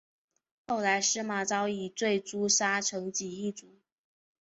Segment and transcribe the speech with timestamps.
[0.65, 3.77] 后来司马昭以罪诛杀成济一族。